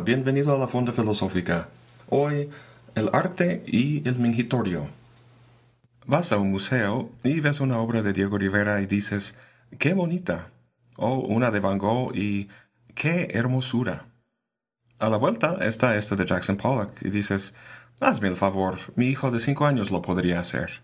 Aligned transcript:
Bienvenido 0.00 0.54
a 0.54 0.58
la 0.58 0.68
Fonda 0.68 0.92
Filosófica. 0.92 1.68
Hoy, 2.08 2.48
el 2.94 3.10
arte 3.12 3.62
y 3.66 4.06
el 4.08 4.16
mingitorio. 4.16 4.86
Vas 6.06 6.32
a 6.32 6.38
un 6.38 6.50
museo 6.50 7.10
y 7.22 7.40
ves 7.40 7.60
una 7.60 7.78
obra 7.78 8.02
de 8.02 8.12
Diego 8.12 8.38
Rivera 8.38 8.80
y 8.80 8.86
dices, 8.86 9.34
¡qué 9.78 9.92
bonita! 9.92 10.50
O 10.96 11.18
una 11.18 11.50
de 11.50 11.60
Van 11.60 11.78
Gogh 11.78 12.16
y 12.16 12.48
¡qué 12.94 13.28
hermosura! 13.32 14.06
A 14.98 15.08
la 15.08 15.18
vuelta 15.18 15.58
está 15.60 15.96
esta 15.96 16.16
de 16.16 16.26
Jackson 16.26 16.56
Pollock 16.56 16.92
y 17.02 17.10
dices, 17.10 17.54
hazme 18.00 18.28
el 18.28 18.36
favor, 18.36 18.78
mi 18.96 19.08
hijo 19.08 19.30
de 19.30 19.40
cinco 19.40 19.66
años 19.66 19.90
lo 19.90 20.00
podría 20.00 20.40
hacer. 20.40 20.82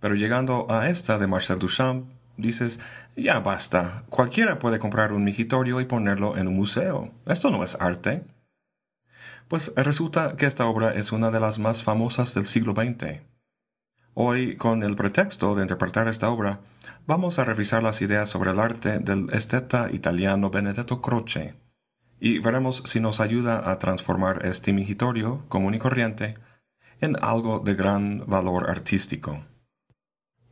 Pero 0.00 0.14
llegando 0.14 0.66
a 0.70 0.88
esta 0.88 1.18
de 1.18 1.26
Marcel 1.26 1.58
Duchamp, 1.58 2.08
dices, 2.38 2.80
ya 3.16 3.40
basta, 3.40 4.04
cualquiera 4.08 4.58
puede 4.58 4.78
comprar 4.78 5.12
un 5.12 5.24
migitorio 5.24 5.80
y 5.80 5.84
ponerlo 5.84 6.38
en 6.38 6.48
un 6.48 6.56
museo. 6.56 7.10
Esto 7.26 7.50
no 7.50 7.62
es 7.62 7.76
arte. 7.78 8.24
Pues 9.48 9.72
resulta 9.76 10.36
que 10.36 10.46
esta 10.46 10.66
obra 10.66 10.94
es 10.94 11.12
una 11.12 11.30
de 11.30 11.40
las 11.40 11.58
más 11.58 11.82
famosas 11.82 12.32
del 12.34 12.46
siglo 12.46 12.72
XX. 12.72 13.20
Hoy, 14.14 14.56
con 14.56 14.82
el 14.82 14.96
pretexto 14.96 15.54
de 15.54 15.62
interpretar 15.62 16.08
esta 16.08 16.30
obra, 16.30 16.60
vamos 17.06 17.38
a 17.38 17.44
revisar 17.44 17.82
las 17.82 18.00
ideas 18.00 18.28
sobre 18.28 18.50
el 18.50 18.58
arte 18.58 18.98
del 18.98 19.28
esteta 19.32 19.90
italiano 19.92 20.50
Benedetto 20.50 21.00
Croce, 21.00 21.54
y 22.20 22.38
veremos 22.38 22.82
si 22.86 23.00
nos 23.00 23.20
ayuda 23.20 23.70
a 23.70 23.78
transformar 23.78 24.44
este 24.44 24.72
migitorio 24.72 25.44
común 25.48 25.74
y 25.74 25.78
corriente 25.78 26.34
en 27.00 27.16
algo 27.22 27.60
de 27.60 27.74
gran 27.74 28.24
valor 28.26 28.68
artístico. 28.68 29.44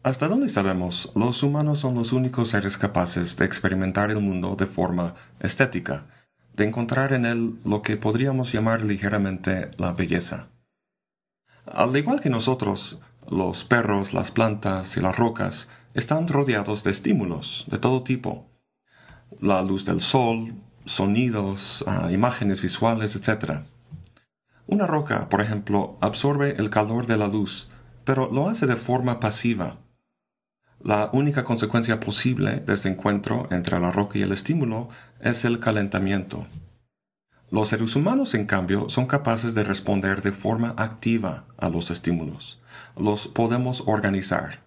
Hasta 0.07 0.29
donde 0.29 0.49
sabemos, 0.49 1.11
los 1.17 1.43
humanos 1.43 1.81
son 1.81 1.97
los 1.97 2.13
únicos 2.13 2.51
seres 2.51 2.79
capaces 2.79 3.37
de 3.37 3.45
experimentar 3.45 4.13
el 4.13 4.21
mundo 4.21 4.55
de 4.55 4.67
forma 4.67 5.17
estética, 5.41 6.07
de 6.55 6.65
encontrar 6.65 7.13
en 7.13 7.27
él 7.27 7.59
lo 7.65 7.83
que 7.83 7.97
podríamos 7.97 8.53
llamar 8.53 8.85
ligeramente 8.85 9.69
la 9.79 9.93
belleza. 9.95 10.47
Al 11.67 11.97
igual 11.97 12.21
que 12.21 12.31
nosotros, 12.31 13.01
los 13.29 13.65
perros, 13.65 14.15
las 14.15 14.31
plantas 14.31 14.97
y 14.97 15.01
las 15.01 15.19
rocas 15.19 15.69
están 15.93 16.29
rodeados 16.29 16.85
de 16.85 16.93
estímulos 16.93 17.65
de 17.67 17.79
todo 17.79 18.05
tipo. 18.05 18.47
La 19.41 19.61
luz 19.63 19.87
del 19.87 20.01
sol, 20.01 20.55
sonidos, 20.85 21.83
ah, 21.89 22.13
imágenes 22.13 22.63
visuales, 22.63 23.17
etc. 23.17 23.63
Una 24.69 24.87
roca, 24.87 25.29
por 25.29 25.41
ejemplo, 25.41 25.99
absorbe 26.01 26.55
el 26.59 26.71
calor 26.71 27.09
de 27.09 27.17
la 27.17 27.27
luz, 27.27 27.69
pero 28.05 28.31
lo 28.31 28.49
hace 28.49 28.69
de 28.69 28.77
forma 28.77 29.19
pasiva 29.19 29.79
la 30.87 31.11
única 31.13 31.43
consecuencia 31.43 31.99
posible 31.99 32.63
de 32.65 32.75
este 32.75 32.89
encuentro 32.89 33.49
entre 33.51 33.81
la 33.81 33.91
roca 33.91 34.19
y 34.19 34.23
el 34.23 34.31
estímulo 34.31 34.89
es 35.21 35.45
el 35.45 35.59
calentamiento. 35.59 36.47
Los 37.51 37.71
seres 37.71 37.97
humanos, 37.97 38.35
en 38.35 38.47
cambio, 38.47 38.89
son 38.89 39.07
capaces 39.07 39.57
de 39.57 39.65
responder 39.65 40.23
de 40.23 40.31
forma 40.31 40.75
activa 40.77 41.45
a 41.59 41.71
los 41.71 41.91
estímulos. 41.91 42.61
Los 42.97 43.27
podemos 43.27 43.83
organizar. 43.87 44.61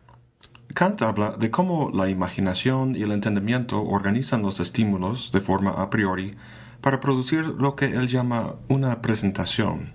Kant 0.75 1.01
habla 1.03 1.37
de 1.39 1.51
cómo 1.51 1.89
la 1.93 2.09
imaginación 2.09 2.97
y 2.97 3.03
el 3.03 3.13
entendimiento 3.13 3.81
organizan 3.81 4.41
los 4.41 4.59
estímulos 4.59 5.31
de 5.31 5.39
forma 5.39 5.71
a 5.71 5.89
priori 5.89 6.35
para 6.81 6.99
producir 6.99 7.45
lo 7.45 7.77
que 7.77 7.85
él 7.85 8.09
llama 8.09 8.55
una 8.67 9.01
presentación. 9.01 9.93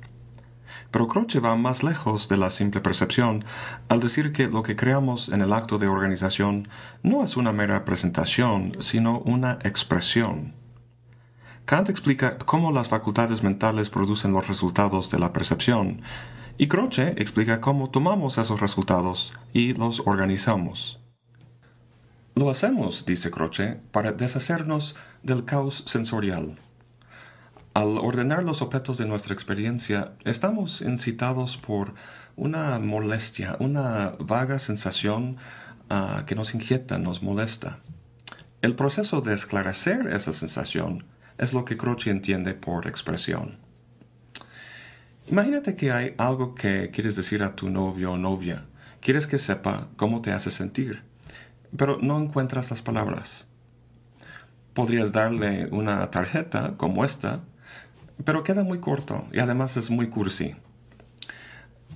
Pero 0.95 1.09
Croce 1.09 1.41
va 1.41 1.57
más 1.57 1.83
lejos 1.83 2.29
de 2.29 2.37
la 2.37 2.51
simple 2.51 2.81
percepción 2.81 3.45
al 3.89 3.99
decir 3.99 4.33
que 4.33 4.47
lo 4.47 4.63
que 4.63 4.77
creamos 4.77 5.29
en 5.29 5.43
el 5.43 5.53
acto 5.53 5.77
de 5.79 5.89
organización 5.89 6.69
no 7.03 7.25
es 7.25 7.37
una 7.37 7.51
mera 7.51 7.85
presentación, 7.85 8.77
sino 8.79 9.19
una 9.27 9.59
expresión. 9.65 10.55
Kant 11.65 11.89
explica 11.89 12.39
cómo 12.39 12.71
las 12.71 12.87
facultades 12.87 13.43
mentales 13.43 13.91
producen 13.91 14.33
los 14.33 14.47
resultados 14.47 15.11
de 15.11 15.19
la 15.19 15.33
percepción, 15.33 16.01
y 16.59 16.69
Croce 16.69 17.17
explica 17.17 17.61
cómo 17.61 17.91
tomamos 17.91 18.39
esos 18.39 18.61
resultados 18.61 19.33
y 19.53 19.73
los 19.73 20.01
organizamos. 20.07 21.01
Lo 22.37 22.51
hacemos, 22.51 23.05
dice 23.05 23.33
Croce, 23.33 23.81
para 23.91 24.13
deshacernos 24.13 24.95
del 25.25 25.45
caos 25.45 25.83
sensorial. 25.89 26.57
Al 27.75 27.99
ordenar 27.99 28.45
los 28.45 28.63
objetos 28.63 28.99
de 28.99 29.07
nuestra 29.07 29.35
experiencia, 29.35 30.13
estamos 30.25 30.81
incitados 30.81 31.57
por 31.57 31.95
una 32.37 32.79
molestia, 32.79 33.57
una 33.59 34.15
vaga 34.21 34.61
sensación 34.61 35.39
ah, 35.91 36.23
que 36.25 36.37
nos 36.37 36.55
inquieta, 36.55 36.99
nos 36.99 37.25
molesta. 37.25 37.81
El 38.63 38.77
proceso 38.77 39.23
de 39.23 39.35
esclarecer 39.35 40.07
esa 40.07 40.33
sensación 40.33 41.05
es 41.37 41.53
lo 41.53 41.65
que 41.65 41.77
Croce 41.77 42.11
entiende 42.11 42.55
por 42.55 42.87
expresión. 42.87 43.59
Imagínate 45.27 45.75
que 45.75 45.91
hay 45.91 46.15
algo 46.17 46.55
que 46.55 46.93
quieres 46.93 47.17
decir 47.17 47.43
a 47.43 47.57
tu 47.57 47.71
novio 47.71 48.13
o 48.13 48.19
novia. 48.19 48.67
Quieres 49.01 49.27
que 49.27 49.41
sepa 49.41 49.89
cómo 49.97 50.23
te 50.23 50.31
hace 50.31 50.53
sentir, 50.53 51.03
pero 51.77 51.99
no 52.01 52.21
encuentras 52.21 52.71
las 52.71 52.83
palabras. 52.83 53.49
Podrías 54.75 55.11
darle 55.11 55.67
una 55.73 56.09
tarjeta 56.13 56.75
como 56.77 57.05
esta 57.05 57.41
pero 58.23 58.45
queda 58.45 58.63
muy 58.63 58.79
corto 58.81 59.27
y 59.33 59.41
además 59.41 59.77
es 59.77 59.91
muy 59.91 60.09
cursi. 60.09 60.55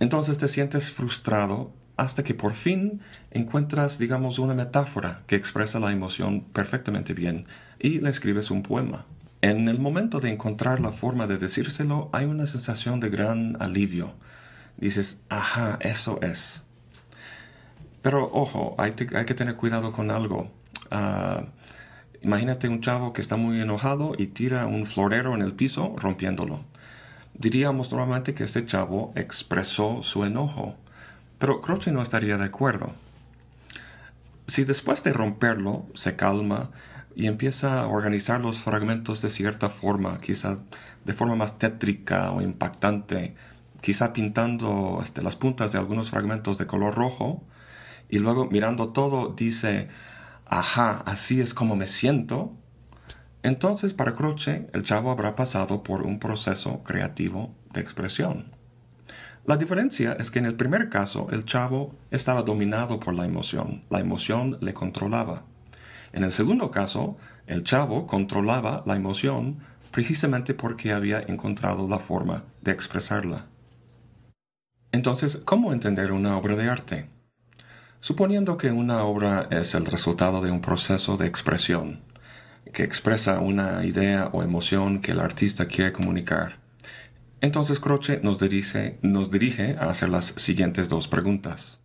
Entonces 0.01 0.39
te 0.39 0.49
sientes 0.49 0.91
frustrado 0.91 1.73
hasta 1.97 2.23
que 2.23 2.35
por 2.35 2.55
fin 2.55 3.01
encuentras, 3.31 3.99
digamos, 3.99 4.39
una 4.39 4.55
metáfora 4.55 5.23
que 5.27 5.37
expresa 5.37 5.81
la 5.81 5.93
emoción 5.93 6.43
perfectamente 6.53 7.13
bien 7.13 7.47
y 7.79 7.99
le 7.99 8.11
escribes 8.11 8.51
un 8.51 8.63
poema. 8.63 9.05
En 9.41 9.69
el 9.69 9.79
momento 9.79 10.21
de 10.21 10.31
encontrar 10.31 10.81
la 10.81 10.93
forma 10.93 11.27
de 11.27 11.39
decírselo 11.39 12.09
hay 12.13 12.25
una 12.25 12.47
sensación 12.47 13.01
de 13.01 13.11
gran 13.11 13.57
alivio. 13.61 14.15
Dices, 14.77 15.21
ajá, 15.29 15.79
eso 15.81 16.21
es. 16.23 16.63
Pero 18.03 18.31
ojo, 18.33 18.75
hay, 18.79 18.93
que 18.93 19.35
tener 19.35 19.57
cuidado 19.57 19.93
con 19.93 20.11
algo. 20.11 20.51
Ah, 20.91 21.45
Imagínate 22.23 22.69
un 22.69 22.81
chavo 22.81 23.13
que 23.13 23.21
está 23.21 23.37
muy 23.37 23.61
enojado 23.61 24.15
y 24.19 24.29
tira 24.29 24.67
un 24.67 24.87
florero 24.87 25.35
en 25.35 25.43
el 25.43 25.53
piso 25.53 25.95
rompiéndolo. 25.97 26.65
Diríamos 27.35 27.93
normalmente 27.93 28.35
que 28.35 28.45
este 28.45 28.67
chavo 28.67 29.13
expresó 29.15 30.03
su 30.03 30.25
enojo, 30.25 30.75
pero 31.39 31.61
Croce 31.61 31.93
no 31.93 32.03
estaría 32.03 32.37
de 32.37 32.47
acuerdo. 32.47 32.93
Si 34.49 34.65
después 34.65 35.05
de 35.05 35.13
romperlo 35.13 35.87
se 35.95 36.17
calma 36.17 36.71
y 37.15 37.27
empieza 37.27 37.81
a 37.81 37.87
organizar 37.87 38.41
los 38.41 38.59
fragmentos 38.59 39.23
de 39.23 39.31
cierta 39.31 39.69
forma, 39.69 40.19
quizá 40.19 40.59
de 41.05 41.13
forma 41.13 41.37
más 41.37 41.59
tétrica 41.59 42.33
o 42.33 42.41
impactante, 42.41 43.37
quizá 43.81 44.13
pintando 44.13 45.01
este, 45.03 45.23
las 45.23 45.37
puntas 45.37 45.73
de 45.73 45.79
algunos 45.79 46.11
fragmentos 46.11 46.59
de 46.59 46.67
color 46.67 46.95
rojo, 46.95 47.43
y 48.09 48.19
luego 48.19 48.47
mirando 48.47 48.89
todo 48.89 49.35
dice, 49.37 49.89
ajá, 50.49 51.03
así 51.07 51.41
es 51.41 51.55
como 51.55 51.77
me 51.77 51.87
siento, 51.87 52.55
entonces 53.43 53.95
para 53.95 54.15
Croce 54.15 54.69
el 54.73 54.83
chavo 54.83 55.11
habrá 55.11 55.37
pasado 55.37 55.83
por 55.83 56.03
un 56.03 56.19
proceso 56.19 56.83
creativo 56.83 57.55
de 57.73 57.81
expresión. 57.81 58.53
La 59.47 59.57
diferencia 59.57 60.15
es 60.19 60.31
que 60.31 60.39
en 60.39 60.45
el 60.45 60.57
primer 60.57 60.91
caso 60.91 61.29
el 61.31 61.45
chavo 61.45 61.95
estaba 62.11 62.43
dominado 62.43 63.01
por 63.01 63.15
la 63.15 63.25
emoción, 63.25 63.85
la 63.89 64.01
emoción 64.01 64.59
le 64.61 64.75
controlaba. 64.75 65.45
En 66.13 66.25
el 66.25 66.33
segundo 66.33 66.71
caso, 66.71 67.17
el 67.47 67.65
chavo 67.65 68.07
controlaba 68.07 68.83
la 68.87 68.97
emoción 68.97 69.61
precisamente 69.91 70.53
porque 70.53 70.93
había 70.93 71.21
encontrado 71.21 71.89
la 71.89 71.99
forma 71.99 72.45
de 72.63 72.73
expresarla. 72.73 73.47
Entonces, 74.93 75.39
¿cómo 75.45 75.73
entender 75.73 76.13
una 76.13 76.37
obra 76.37 76.57
de 76.57 76.69
arte? 76.69 77.18
Suponiendo 78.01 78.57
que 78.57 78.71
una 78.71 79.03
obra 79.03 79.49
es 79.51 79.75
el 79.75 79.87
resultado 79.87 80.41
de 80.41 80.51
un 80.51 80.61
proceso 80.61 81.17
de 81.17 81.27
expresión, 81.27 82.01
que 82.73 82.85
expresa 82.85 83.41
una 83.41 83.85
idea 83.85 84.31
o 84.33 84.43
emoción 84.43 85.01
que 85.01 85.13
el 85.13 85.21
artista 85.21 85.67
quiere 85.67 85.93
comunicar, 85.93 86.59
entonces 87.41 87.79
Croce 87.79 88.21
nos 88.23 88.39
dirige, 88.41 89.77
a 89.79 89.91
hacer 89.91 90.09
las 90.09 90.27
siguientes 90.27 90.89
dos 90.89 91.07
preguntas. 91.07 91.81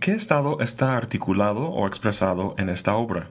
¿Qué 0.00 0.12
estado 0.12 0.60
está 0.60 0.96
articulado 0.96 1.68
o 1.68 1.86
expresado 1.86 2.54
en 2.56 2.70
esta 2.70 2.96
obra? 2.96 3.30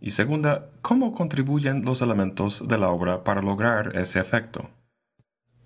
Y 0.00 0.10
segunda, 0.10 0.70
¿cómo 0.82 1.12
contribuyen 1.12 1.84
los 1.84 2.02
elementos 2.02 2.68
de 2.68 2.76
la 2.76 2.90
obra 2.90 3.24
para 3.24 3.40
lograr 3.40 3.96
ese 3.96 4.20
efecto? 4.20 4.70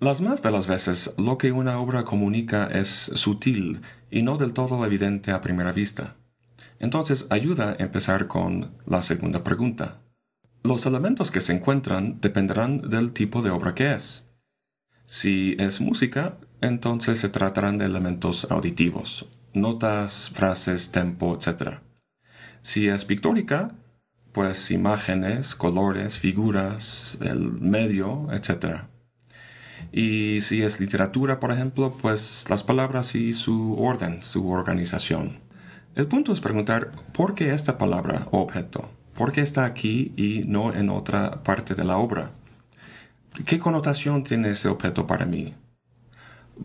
Las 0.01 0.21
más 0.21 0.41
de 0.41 0.51
las 0.51 0.65
veces 0.67 1.13
lo 1.17 1.37
que 1.37 1.51
una 1.51 1.77
obra 1.77 2.05
comunica 2.05 2.67
es 2.67 2.87
sutil 3.15 3.81
y 4.09 4.21
no 4.21 4.37
del 4.37 4.53
todo 4.53 4.85
evidente 4.85 5.33
a 5.33 5.41
primera 5.41 5.73
vista. 5.73 6.15
Entonces 6.79 7.27
ayuda 7.29 7.71
a 7.71 7.83
empezar 7.83 8.27
con 8.27 8.77
la 8.85 9.01
segunda 9.01 9.43
pregunta. 9.43 9.99
Los 10.63 10.85
elementos 10.85 11.31
que 11.31 11.41
se 11.41 11.51
encuentran 11.51 12.21
dependerán 12.21 12.89
del 12.89 13.11
tipo 13.11 13.41
de 13.41 13.49
obra 13.49 13.75
que 13.75 13.93
es. 13.93 14.23
Si 15.05 15.57
es 15.59 15.81
música, 15.81 16.37
entonces 16.61 17.19
se 17.19 17.27
tratarán 17.27 17.77
de 17.77 17.85
elementos 17.85 18.49
auditivos, 18.49 19.25
notas, 19.53 20.29
frases, 20.33 20.91
tempo, 20.91 21.37
etc. 21.37 21.79
Si 22.61 22.87
es 22.87 23.03
pictórica, 23.03 23.75
pues 24.31 24.71
imágenes, 24.71 25.55
colores, 25.55 26.17
figuras, 26.17 27.17
el 27.19 27.51
medio, 27.51 28.29
etc. 28.31 28.85
Y 29.91 30.41
si 30.41 30.61
es 30.61 30.79
literatura, 30.79 31.39
por 31.39 31.51
ejemplo, 31.51 31.93
pues 32.01 32.45
las 32.49 32.63
palabras 32.63 33.15
y 33.15 33.33
su 33.33 33.75
orden, 33.79 34.21
su 34.21 34.49
organización. 34.49 35.39
El 35.95 36.07
punto 36.07 36.31
es 36.31 36.41
preguntar 36.41 36.91
por 37.13 37.35
qué 37.35 37.53
esta 37.53 37.77
palabra 37.77 38.27
o 38.31 38.39
objeto, 38.39 38.89
por 39.13 39.31
qué 39.31 39.41
está 39.41 39.65
aquí 39.65 40.13
y 40.15 40.43
no 40.45 40.73
en 40.73 40.89
otra 40.89 41.43
parte 41.43 41.75
de 41.75 41.83
la 41.83 41.97
obra. 41.97 42.31
¿Qué 43.45 43.59
connotación 43.59 44.23
tiene 44.23 44.51
ese 44.51 44.69
objeto 44.69 45.07
para 45.07 45.25
mí? 45.25 45.55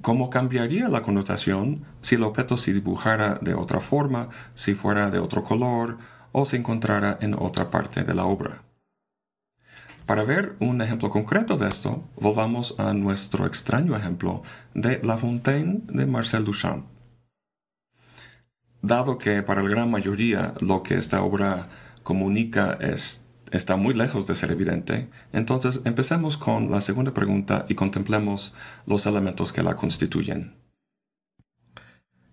¿Cómo 0.03 0.29
cambiaría 0.29 0.89
la 0.89 1.03
connotación 1.03 1.85
si 2.03 2.17
el 2.17 2.25
objeto 2.25 2.59
se 2.59 2.73
dibujara 2.73 3.39
de 3.41 3.55
otra 3.55 3.81
forma, 3.81 4.29
si 4.55 4.75
fuera 4.75 5.11
de 5.11 5.21
otro 5.21 5.45
color 5.45 5.99
o 6.33 6.45
se 6.45 6.57
encontrara 6.57 7.17
en 7.21 7.35
otra 7.35 7.71
parte 7.71 8.03
de 8.03 8.15
la 8.15 8.25
obra? 8.25 8.64
Para 10.07 10.23
ver 10.25 10.55
un 10.61 10.83
ejemplo 10.83 11.09
concreto 11.09 11.57
de 11.57 11.67
esto, 11.67 12.05
volvamos 12.17 12.79
a 12.79 12.93
nuestro 12.93 13.47
extraño 13.47 13.97
ejemplo 13.97 14.43
de 14.75 15.01
La 15.03 15.17
Fontaine 15.17 15.81
de 15.89 16.05
Marcel 16.05 16.45
Duchamp. 16.45 16.85
Dado 18.83 19.17
que 19.17 19.43
para 19.43 19.63
la 19.63 19.71
gran 19.71 19.91
mayoría 19.91 20.53
lo 20.61 20.83
que 20.83 20.99
esta 20.99 21.23
obra 21.23 21.69
comunica 22.03 22.77
es 22.81 23.25
está 23.51 23.77
muy 23.77 23.95
lejos 23.95 24.27
de 24.27 24.35
ser 24.35 24.51
evidente, 24.51 25.09
entonces 25.33 25.81
empecemos 25.85 26.37
con 26.37 26.71
la 26.71 26.81
segunda 26.81 27.15
pregunta 27.15 27.67
y 27.69 27.75
contemplemos 27.75 28.55
los 28.85 29.07
elementos 29.07 29.53
que 29.53 29.63
la 29.63 29.77
constituyen. 29.77 30.55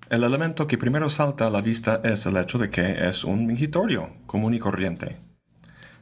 El 0.09 0.23
elemento 0.23 0.67
que 0.67 0.77
primero 0.77 1.09
salta 1.09 1.47
a 1.47 1.51
la 1.51 1.61
vista 1.61 2.01
es 2.03 2.25
el 2.25 2.35
hecho 2.37 2.57
de 2.57 2.69
que 2.69 3.07
es 3.07 3.23
un 3.23 3.45
mingitorio 3.45 4.09
común 4.25 4.55
y 4.55 4.59
corriente. 4.59 5.30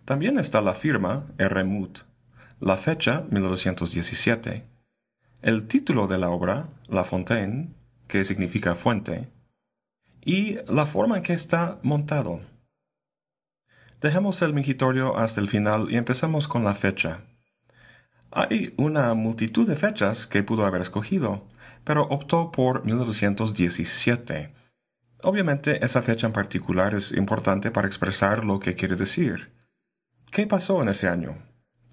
También 0.10 0.40
está 0.40 0.60
la 0.62 0.74
firma 0.74 1.28
R. 1.38 1.64
Mut, 1.66 2.00
la 2.60 2.78
fecha 2.78 3.26
1917, 3.30 4.66
el 5.44 5.68
título 5.68 6.08
de 6.08 6.18
la 6.18 6.32
obra, 6.32 6.70
La 6.88 7.04
Fontaine, 7.04 7.76
que 8.08 8.26
significa 8.26 8.74
fuente, 8.74 9.28
y 10.26 10.58
la 10.68 10.88
forma 10.88 11.18
en 11.18 11.22
que 11.22 11.34
está 11.34 11.78
montado, 11.84 12.42
Dejemos 14.02 14.42
el 14.42 14.52
mingitorio 14.56 15.16
hasta 15.16 15.42
el 15.42 15.48
final 15.48 15.92
y 15.92 15.98
empecemos 15.98 16.48
con 16.48 16.64
la 16.64 16.74
fecha. 16.74 17.22
Hay 18.32 18.74
una 18.78 19.14
multitud 19.14 19.68
de 19.68 19.76
fechas 19.76 20.26
que 20.26 20.42
pudo 20.42 20.66
haber 20.66 20.82
escogido, 20.82 21.46
pero 21.84 22.08
optó 22.08 22.52
por 22.52 22.84
1917. 22.84 24.56
Obviamente 25.22 25.86
esa 25.86 26.02
fecha 26.02 26.26
en 26.26 26.34
particular 26.34 26.96
es 26.96 27.12
importante 27.12 27.70
para 27.70 27.88
expresar 27.88 28.44
lo 28.44 28.60
que 28.60 28.74
quiere 28.74 28.96
decir. 28.96 29.59
¿Qué 30.32 30.46
pasó 30.46 30.82
en 30.84 30.90
ese 30.90 31.08
año? 31.08 31.38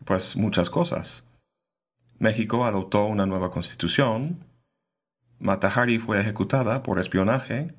Pues 0.04 0.36
muchas 0.36 0.68
cosas. 0.68 1.24
México 2.18 2.66
adoptó 2.66 3.06
una 3.06 3.24
nueva 3.24 3.50
constitución, 3.50 4.44
Matahari 5.38 5.98
fue 5.98 6.20
ejecutada 6.20 6.82
por 6.82 6.98
espionaje, 6.98 7.74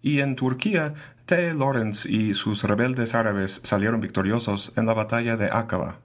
y 0.00 0.20
en 0.20 0.34
Turquía 0.34 0.94
T. 1.26 1.54
Lawrence 1.54 2.10
y 2.10 2.34
sus 2.34 2.64
rebeldes 2.64 3.14
árabes 3.14 3.60
salieron 3.62 4.00
victoriosos 4.00 4.72
en 4.76 4.86
la 4.86 4.94
batalla 4.94 5.36
de 5.36 5.50
Aqaba. 5.52 6.00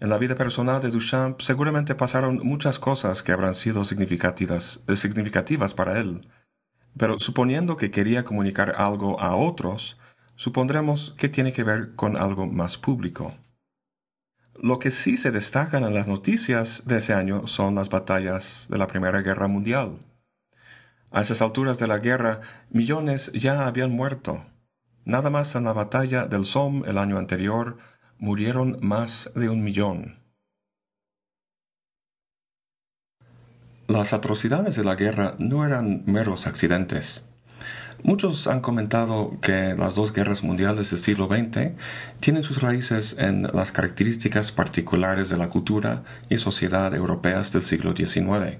En 0.00 0.10
la 0.10 0.18
vida 0.18 0.34
personal 0.34 0.82
de 0.82 0.90
Duchamp 0.90 1.40
seguramente 1.40 1.94
pasaron 1.94 2.40
muchas 2.42 2.78
cosas 2.78 3.22
que 3.22 3.32
habrán 3.32 3.54
sido 3.54 3.84
significativas, 3.84 4.84
significativas 4.94 5.72
para 5.72 5.98
él, 5.98 6.28
pero 6.98 7.18
suponiendo 7.18 7.78
que 7.78 7.90
quería 7.90 8.24
comunicar 8.24 8.74
algo 8.76 9.18
a 9.20 9.36
otros, 9.36 9.96
supondremos 10.42 11.14
que 11.18 11.28
tiene 11.28 11.52
que 11.52 11.62
ver 11.62 11.94
con 11.94 12.16
algo 12.16 12.48
más 12.48 12.76
público. 12.76 13.32
Lo 14.60 14.80
que 14.80 14.90
sí 14.90 15.16
se 15.16 15.30
destacan 15.30 15.84
en 15.84 15.94
las 15.94 16.08
noticias 16.08 16.82
de 16.84 16.98
ese 16.98 17.14
año 17.14 17.46
son 17.46 17.76
las 17.76 17.90
batallas 17.90 18.66
de 18.68 18.76
la 18.76 18.88
Primera 18.88 19.22
Guerra 19.22 19.46
Mundial. 19.46 19.98
A 21.12 21.20
esas 21.20 21.42
alturas 21.42 21.78
de 21.78 21.86
la 21.86 21.98
guerra, 21.98 22.40
millones 22.70 23.30
ya 23.34 23.68
habían 23.68 23.92
muerto. 23.92 24.44
Nada 25.04 25.30
más 25.30 25.54
en 25.54 25.62
la 25.62 25.74
batalla 25.74 26.26
del 26.26 26.44
Somme 26.44 26.88
el 26.88 26.98
año 26.98 27.18
anterior, 27.18 27.78
murieron 28.18 28.78
más 28.80 29.30
de 29.36 29.48
un 29.48 29.62
millón. 29.62 30.18
Las 33.86 34.12
atrocidades 34.12 34.74
de 34.74 34.82
la 34.82 34.96
guerra 34.96 35.36
no 35.38 35.64
eran 35.64 36.02
meros 36.06 36.48
accidentes. 36.48 37.24
Muchos 38.04 38.48
han 38.48 38.60
comentado 38.60 39.38
que 39.40 39.74
las 39.78 39.94
dos 39.94 40.12
guerras 40.12 40.42
mundiales 40.42 40.90
del 40.90 40.98
siglo 40.98 41.28
XX 41.28 41.70
tienen 42.18 42.42
sus 42.42 42.60
raíces 42.60 43.14
en 43.18 43.44
las 43.44 43.70
características 43.70 44.50
particulares 44.50 45.28
de 45.28 45.36
la 45.36 45.48
cultura 45.48 46.02
y 46.28 46.38
sociedad 46.38 46.92
europeas 46.94 47.52
del 47.52 47.62
siglo 47.62 47.94
XIX. 47.96 48.58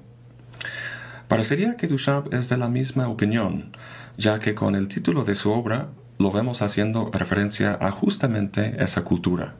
Parecería 1.26 1.76
que 1.76 1.88
Duchamp 1.88 2.32
es 2.32 2.48
de 2.48 2.56
la 2.56 2.68
misma 2.68 3.08
opinión, 3.08 3.72
ya 4.16 4.38
que 4.38 4.54
con 4.54 4.76
el 4.76 4.86
título 4.86 5.24
de 5.24 5.34
su 5.34 5.50
obra 5.50 5.88
lo 6.18 6.30
vemos 6.30 6.62
haciendo 6.62 7.10
referencia 7.10 7.76
a 7.80 7.90
justamente 7.90 8.76
esa 8.78 9.02
cultura. 9.02 9.56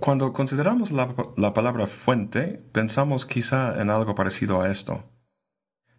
Cuando 0.00 0.34
consideramos 0.34 0.92
la, 0.92 1.14
la, 1.38 1.54
palabra 1.54 1.86
fuente, 1.86 2.62
pensamos 2.72 3.24
quizá 3.24 3.80
en 3.80 3.88
algo 3.88 4.14
parecido 4.14 4.60
a 4.60 4.70
esto. 4.70 5.04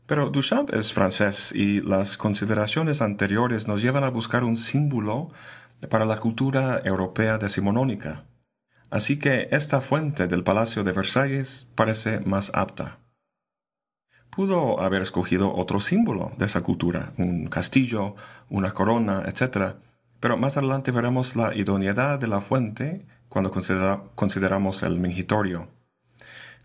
Pero 0.09 0.31
Duchamp 0.31 0.73
es 0.73 0.91
francés 0.91 1.51
y 1.53 1.81
las 1.81 2.17
consideraciones 2.17 3.03
anteriores 3.03 3.67
nos 3.67 3.79
llevan 3.83 4.03
a 4.03 4.09
buscar 4.09 4.43
un 4.43 4.57
símbolo 4.57 5.29
para 5.87 6.05
la 6.05 6.17
cultura 6.17 6.81
europea 6.83 7.37
decimonónica. 7.37 8.25
Así 8.89 9.19
que 9.19 9.49
esta 9.51 9.81
fuente 9.81 10.25
del 10.25 10.43
Palacio 10.43 10.83
de 10.83 10.93
Versalles 10.93 11.67
parece 11.75 12.21
más 12.21 12.51
apta. 12.55 12.97
Pudo 14.31 14.81
haber 14.81 15.03
escogido 15.03 15.53
otro 15.53 15.79
símbolo 15.79 16.31
de 16.39 16.47
esa 16.47 16.61
cultura, 16.61 17.13
un 17.17 17.45
castillo, 17.45 18.15
una 18.49 18.71
corona, 18.71 19.21
etc. 19.27 19.75
Pero 20.19 20.37
más 20.37 20.57
adelante 20.57 20.89
veremos 20.89 21.35
la 21.35 21.53
idoneidad 21.55 22.17
de 22.17 22.27
la 22.27 22.41
fuente 22.41 23.05
cuando 23.27 23.51
consideramos 23.51 24.81
el 24.81 24.99
mingitorio. 24.99 25.67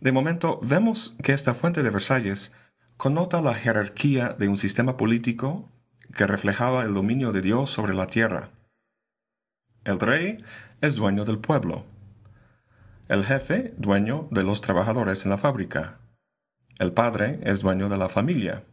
De 0.00 0.12
momento, 0.12 0.60
vemos 0.62 1.14
que 1.22 1.32
esta 1.32 1.52
fuente 1.52 1.82
de 1.82 1.90
Versalles 1.90 2.52
connota 2.96 3.40
la 3.40 3.54
jerarquía 3.54 4.30
de 4.38 4.48
un 4.48 4.58
sistema 4.58 4.96
político 4.96 5.70
que 6.14 6.26
reflejaba 6.26 6.84
el 6.84 6.94
dominio 6.94 7.32
de 7.32 7.40
Dios 7.40 7.70
sobre 7.70 7.94
la 7.94 8.06
tierra. 8.06 8.50
El 9.84 10.00
rey 10.00 10.42
es 10.80 10.94
dueño 10.94 11.24
del 11.24 11.38
pueblo. 11.38 11.86
El 13.08 13.24
jefe, 13.24 13.74
dueño 13.76 14.28
de 14.30 14.44
los 14.44 14.60
trabajadores 14.60 15.24
en 15.24 15.30
la 15.30 15.38
fábrica. 15.38 15.98
El 16.78 16.92
padre 16.92 17.40
es 17.42 17.60
dueño 17.60 17.88
de 17.88 17.98
la 17.98 18.08
familia. 18.08 18.64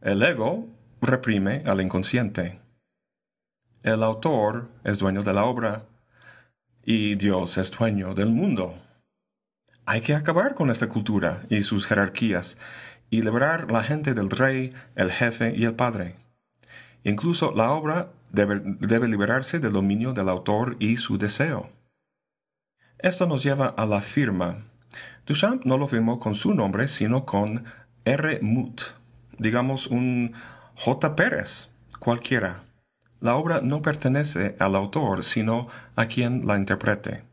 El 0.00 0.22
ego 0.22 0.68
reprime 1.00 1.62
al 1.66 1.80
inconsciente. 1.80 2.60
El 3.82 4.02
autor 4.02 4.68
es 4.84 4.98
dueño 4.98 5.22
de 5.22 5.32
la 5.32 5.44
obra 5.44 5.86
y 6.84 7.16
Dios 7.16 7.58
es 7.58 7.70
dueño 7.70 8.14
del 8.14 8.30
mundo. 8.30 8.78
Hay 9.90 10.02
que 10.02 10.14
acabar 10.14 10.54
con 10.54 10.70
esta 10.70 10.88
cultura 10.88 11.46
y 11.48 11.62
sus 11.62 11.86
jerarquías 11.86 12.58
y 13.08 13.22
liberar 13.22 13.70
la 13.70 13.82
gente 13.82 14.12
del 14.12 14.28
rey, 14.28 14.74
el 14.96 15.10
jefe 15.10 15.54
y 15.56 15.64
el 15.64 15.74
padre. 15.74 16.16
Incluso 17.04 17.54
la 17.56 17.72
obra 17.72 18.10
debe, 18.30 18.60
debe 18.62 19.08
liberarse 19.08 19.60
del 19.60 19.72
dominio 19.72 20.12
del 20.12 20.28
autor 20.28 20.76
y 20.78 20.98
su 20.98 21.16
deseo. 21.16 21.70
Esto 22.98 23.26
nos 23.26 23.42
lleva 23.42 23.68
a 23.68 23.86
la 23.86 24.02
firma 24.02 24.68
Duchamp 25.26 25.64
no 25.64 25.76
lo 25.76 25.86
firmó 25.86 26.18
con 26.18 26.34
su 26.34 26.54
nombre, 26.54 26.88
sino 26.88 27.26
con 27.26 27.64
R. 28.04 28.40
Mut, 28.40 28.80
digamos 29.38 29.86
un 29.86 30.32
J. 30.74 31.16
Pérez, 31.16 31.68
cualquiera. 31.98 32.64
La 33.20 33.36
obra 33.36 33.60
no 33.60 33.82
pertenece 33.82 34.56
al 34.58 34.74
autor, 34.74 35.24
sino 35.24 35.68
a 35.96 36.06
quien 36.06 36.46
la 36.46 36.56
interprete. 36.56 37.27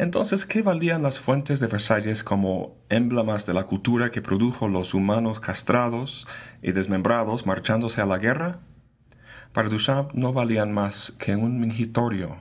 Entonces, 0.00 0.46
¿qué 0.46 0.62
valían 0.62 1.02
las 1.02 1.20
fuentes 1.20 1.60
de 1.60 1.66
Versalles 1.66 2.24
como 2.24 2.74
emblemas 2.88 3.44
de 3.44 3.52
la 3.52 3.64
cultura 3.64 4.10
que 4.10 4.22
produjo 4.22 4.66
los 4.66 4.94
humanos 4.94 5.40
castrados 5.40 6.26
y 6.62 6.72
desmembrados 6.72 7.44
marchándose 7.44 8.00
a 8.00 8.06
la 8.06 8.16
guerra? 8.16 8.60
Para 9.52 9.68
Duchamp 9.68 10.14
no 10.14 10.32
valían 10.32 10.72
más 10.72 11.12
que 11.18 11.36
un 11.36 11.60
mingitorio. 11.60 12.38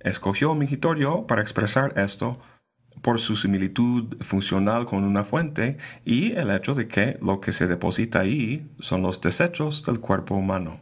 Escogió 0.00 0.54
mingitorio 0.54 1.26
para 1.26 1.40
expresar 1.40 1.98
esto 1.98 2.38
por 3.00 3.20
su 3.20 3.34
similitud 3.34 4.18
funcional 4.20 4.84
con 4.84 5.04
una 5.04 5.24
fuente 5.24 5.78
y 6.04 6.32
el 6.32 6.50
hecho 6.50 6.74
de 6.74 6.88
que 6.88 7.18
lo 7.22 7.40
que 7.40 7.54
se 7.54 7.66
deposita 7.66 8.20
ahí 8.20 8.70
son 8.80 9.00
los 9.00 9.22
desechos 9.22 9.82
del 9.86 9.98
cuerpo 10.00 10.34
humano. 10.34 10.80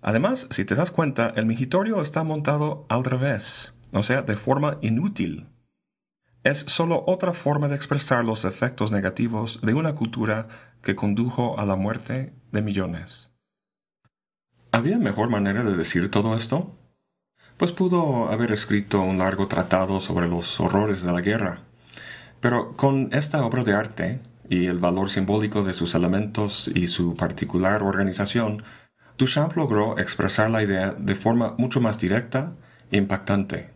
Además, 0.00 0.46
si 0.50 0.64
te 0.64 0.76
das 0.76 0.92
cuenta, 0.92 1.32
el 1.34 1.46
mingitorio 1.46 2.00
está 2.00 2.22
montado 2.22 2.86
al 2.88 3.02
revés, 3.02 3.72
o 3.96 4.02
sea, 4.02 4.22
de 4.22 4.36
forma 4.36 4.78
inútil. 4.82 5.48
Es 6.44 6.58
solo 6.58 7.02
otra 7.06 7.32
forma 7.32 7.68
de 7.68 7.74
expresar 7.76 8.24
los 8.24 8.44
efectos 8.44 8.92
negativos 8.92 9.60
de 9.62 9.74
una 9.74 9.94
cultura 9.94 10.48
que 10.82 10.94
condujo 10.94 11.58
a 11.58 11.66
la 11.66 11.76
muerte 11.76 12.34
de 12.52 12.62
millones. 12.62 13.30
¿Había 14.70 14.98
mejor 14.98 15.28
manera 15.28 15.64
de 15.64 15.76
decir 15.76 16.10
todo 16.10 16.36
esto? 16.36 16.78
Pues 17.56 17.72
pudo 17.72 18.28
haber 18.30 18.52
escrito 18.52 19.00
un 19.00 19.18
largo 19.18 19.48
tratado 19.48 20.00
sobre 20.00 20.28
los 20.28 20.60
horrores 20.60 21.02
de 21.02 21.12
la 21.12 21.22
guerra. 21.22 21.62
Pero 22.40 22.76
con 22.76 23.08
esta 23.12 23.44
obra 23.44 23.64
de 23.64 23.72
arte, 23.72 24.20
y 24.48 24.66
el 24.66 24.78
valor 24.78 25.10
simbólico 25.10 25.64
de 25.64 25.74
sus 25.74 25.94
elementos 25.94 26.68
y 26.68 26.88
su 26.88 27.16
particular 27.16 27.82
organización, 27.82 28.62
Duchamp 29.18 29.56
logró 29.56 29.98
expresar 29.98 30.50
la 30.50 30.62
idea 30.62 30.92
de 30.92 31.14
forma 31.14 31.54
mucho 31.58 31.80
más 31.80 31.98
directa 31.98 32.52
e 32.90 32.98
impactante. 32.98 33.75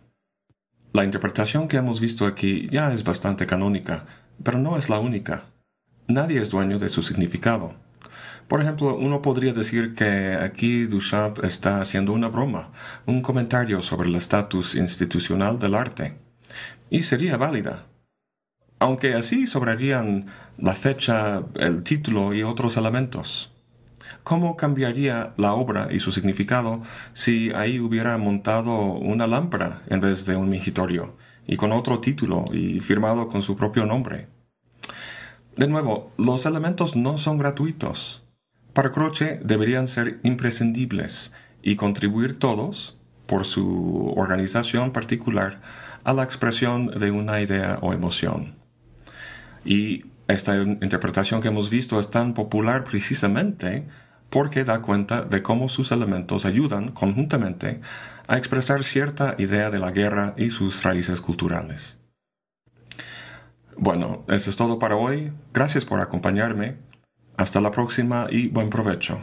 La 0.93 1.05
interpretación 1.05 1.69
que 1.69 1.77
hemos 1.77 2.01
visto 2.01 2.25
aquí 2.25 2.67
ya 2.69 2.91
es 2.91 3.05
bastante 3.05 3.47
canónica, 3.47 4.05
pero 4.43 4.59
no 4.59 4.77
es 4.77 4.89
la 4.89 4.99
única. 4.99 5.45
Nadie 6.07 6.41
es 6.41 6.49
dueño 6.49 6.79
de 6.79 6.89
su 6.89 7.01
significado. 7.01 7.75
Por 8.49 8.61
ejemplo, 8.61 8.97
uno 8.97 9.21
podría 9.21 9.53
decir 9.53 9.95
que 9.95 10.35
aquí 10.35 10.83
Duchamp 10.87 11.45
está 11.45 11.79
haciendo 11.79 12.11
una 12.11 12.27
broma, 12.27 12.71
un 13.05 13.21
comentario 13.21 13.81
sobre 13.81 14.09
el 14.09 14.15
estatus 14.15 14.75
institucional 14.75 15.59
del 15.59 15.75
arte. 15.75 16.17
Y 16.89 17.03
sería 17.03 17.37
válida. 17.37 17.85
Aunque 18.77 19.13
así 19.13 19.47
sobrarían 19.47 20.25
la 20.57 20.75
fecha, 20.75 21.43
el 21.55 21.83
título 21.83 22.35
y 22.35 22.43
otros 22.43 22.75
elementos. 22.75 23.50
¿Cómo 24.23 24.55
cambiaría 24.57 25.33
la 25.37 25.53
obra 25.53 25.89
y 25.91 25.99
su 25.99 26.11
significado 26.11 26.81
si 27.13 27.51
ahí 27.53 27.79
hubiera 27.79 28.17
montado 28.17 28.93
una 28.93 29.27
lámpara 29.27 29.81
en 29.87 30.01
vez 30.01 30.25
de 30.25 30.35
un 30.35 30.49
mingitorio, 30.49 31.17
y 31.47 31.57
con 31.57 31.71
otro 31.71 31.99
título 31.99 32.45
y 32.51 32.79
firmado 32.79 33.27
con 33.27 33.43
su 33.43 33.55
propio 33.55 33.85
nombre? 33.85 34.27
De 35.55 35.67
nuevo, 35.67 36.11
los 36.17 36.45
elementos 36.45 36.95
no 36.95 37.17
son 37.17 37.37
gratuitos. 37.37 38.23
Para 38.73 38.91
Croce 38.91 39.39
deberían 39.43 39.87
ser 39.87 40.19
imprescindibles 40.23 41.33
y 41.61 41.75
contribuir 41.75 42.39
todos, 42.39 42.97
por 43.25 43.45
su 43.45 44.13
organización 44.15 44.91
particular, 44.91 45.61
a 46.03 46.13
la 46.13 46.23
expresión 46.23 46.87
de 46.87 47.11
una 47.11 47.41
idea 47.41 47.79
o 47.81 47.93
emoción. 47.93 48.55
Y 49.65 50.05
esta 50.33 50.55
interpretación 50.55 51.41
que 51.41 51.49
hemos 51.49 51.69
visto 51.69 51.99
es 51.99 52.11
tan 52.11 52.33
popular 52.33 52.83
precisamente 52.83 53.87
porque 54.29 54.63
da 54.63 54.81
cuenta 54.81 55.23
de 55.23 55.43
cómo 55.43 55.69
sus 55.69 55.91
elementos 55.91 56.45
ayudan 56.45 56.91
conjuntamente 56.91 57.81
a 58.27 58.37
expresar 58.37 58.83
cierta 58.83 59.35
idea 59.37 59.69
de 59.69 59.79
la 59.79 59.91
guerra 59.91 60.33
y 60.37 60.49
sus 60.49 60.83
raíces 60.83 61.19
culturales. 61.19 61.99
Bueno, 63.77 64.23
eso 64.27 64.49
es 64.49 64.55
todo 64.55 64.79
para 64.79 64.95
hoy. 64.95 65.33
Gracias 65.53 65.85
por 65.85 65.99
acompañarme. 65.99 66.77
Hasta 67.35 67.59
la 67.61 67.71
próxima 67.71 68.27
y 68.29 68.47
buen 68.47 68.69
provecho. 68.69 69.21